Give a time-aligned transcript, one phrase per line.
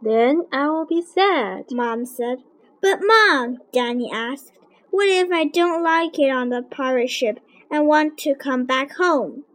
[0.00, 2.38] Then I will be sad, Mom said.
[2.80, 4.52] But, Mom, Danny asked,
[4.91, 7.39] what if I don't like it on the pirate ship
[7.71, 9.45] and want to come back home?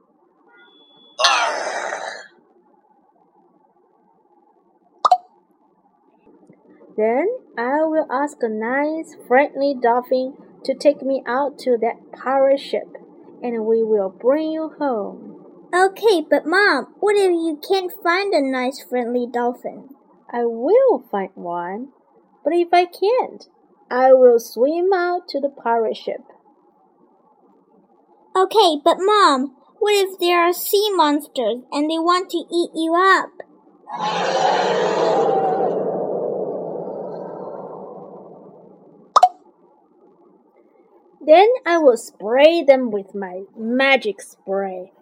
[6.96, 12.60] Then I will ask a nice, friendly dolphin to take me out to that pirate
[12.60, 12.96] ship,
[13.42, 15.44] and we will bring you home.
[15.74, 19.90] Okay, but Mom, what if you can't find a nice, friendly dolphin?
[20.32, 21.88] I will find one,
[22.42, 23.46] but if I can't,
[23.90, 26.22] I will swim out to the pirate ship.
[28.36, 32.94] Okay, but Mom, what if there are sea monsters and they want to eat you
[32.94, 33.30] up?
[41.26, 44.92] Then I will spray them with my magic spray.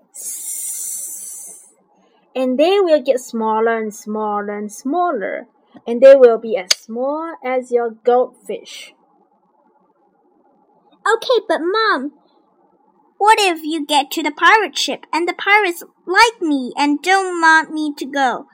[2.35, 5.49] And they will get smaller and smaller and smaller,
[5.87, 8.95] and they will be as small as your goldfish.
[11.07, 12.13] Okay, but Mom,
[13.19, 17.41] what if you get to the pirate ship and the pirates like me and don't
[17.41, 18.47] want me to go?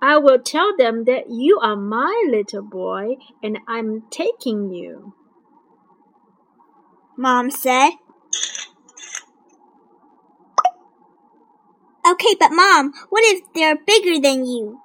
[0.00, 5.14] I will tell them that you are my little boy and I'm taking you.
[7.16, 7.90] Mom said.
[12.04, 14.80] Okay, but Mom, what if they're bigger than you?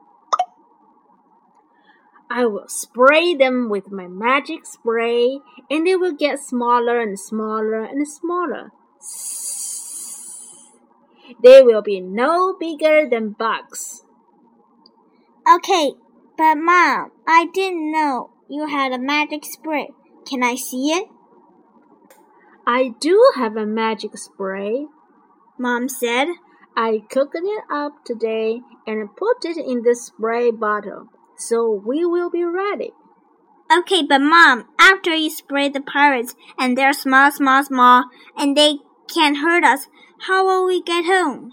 [2.29, 5.39] I will spray them with my magic spray,
[5.69, 8.71] and they will get smaller and smaller and smaller.
[11.43, 14.03] They will be no bigger than bugs.
[15.49, 15.93] Okay,
[16.37, 19.89] but Mom, I didn't know you had a magic spray.
[20.25, 21.07] Can I see it?
[22.65, 24.87] I do have a magic spray,
[25.57, 26.27] Mom said.
[26.75, 32.29] I cooked it up today and put it in the spray bottle, so we will
[32.29, 32.91] be ready.
[33.71, 38.05] Okay, but Mom, after you spray the pirates and they're small, small, small,
[38.37, 38.77] and they
[39.13, 39.87] can't hurt us,
[40.21, 41.51] how will we get home?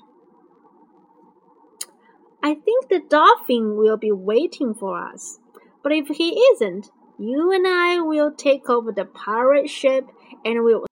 [2.42, 5.38] I think the dolphin will be waiting for us.
[5.82, 10.08] But if he isn't, you and I will take over the pirate ship
[10.44, 10.84] and we'll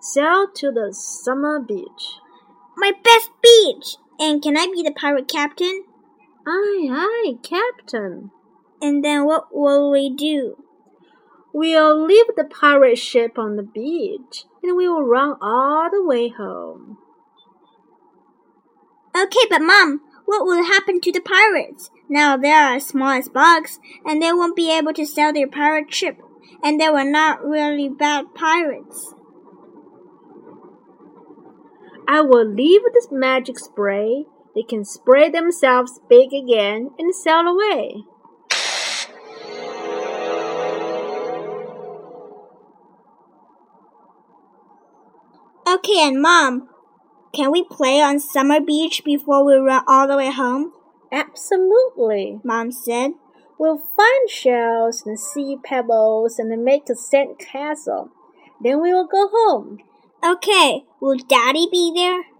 [0.00, 2.18] sail to the summer beach.
[2.76, 3.96] My best beach!
[4.18, 5.84] And can I be the pirate captain?
[6.46, 8.30] Aye, aye, captain.
[8.80, 10.56] And then what will we do?
[11.52, 16.28] We'll leave the pirate ship on the beach and we will run all the way
[16.28, 16.98] home.
[19.16, 21.90] Okay, but Mom, what will happen to the pirates?
[22.08, 25.46] Now they are as small as bugs, and they won't be able to sail their
[25.46, 26.18] pirate ship,
[26.62, 29.14] and they were not really bad pirates.
[32.08, 34.24] I will leave this magic spray.
[34.54, 38.04] They can spray themselves big again and sail away.
[45.66, 46.68] Okay, and Mom,
[47.34, 50.72] can we play on Summer Beach before we run all the way home?
[51.10, 53.12] Absolutely, Mom said.
[53.58, 58.10] We'll find shells and sea pebbles and make a sand castle.
[58.60, 59.78] Then we will go home.
[60.24, 62.33] Okay, will Daddy be there?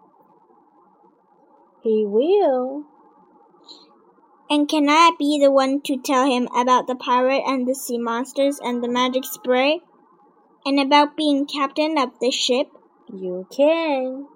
[1.85, 2.85] He will.
[4.49, 7.99] And can I be the one to tell him about the pirate and the sea
[7.99, 9.81] monsters and the magic spray?
[10.65, 12.69] And about being captain of the ship?
[13.13, 14.29] You can.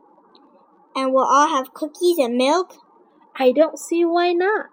[0.94, 2.74] And we'll all have cookies and milk?
[3.34, 4.66] I don't see why not.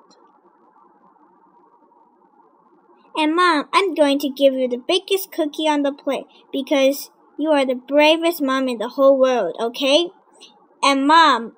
[3.15, 7.09] And Mom, I'm going to give you the biggest cookie on the plate because
[7.39, 10.09] you are the bravest mom in the whole world, okay?
[10.83, 11.53] And Mom,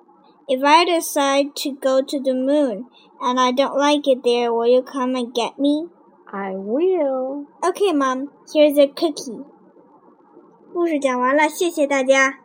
[0.47, 2.85] if I decide to go to the moon
[3.21, 5.87] and I don't like it there, will you come and get me?
[6.31, 7.45] I will.
[7.63, 9.45] Okay, Mom, here's a cookie.
[10.73, 12.39] 故事讲完了，谢谢大家。